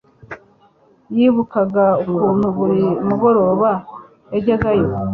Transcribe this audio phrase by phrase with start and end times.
[1.15, 3.69] Yibukaga ukuntu buri mugoroba
[4.33, 4.87] yajyagayo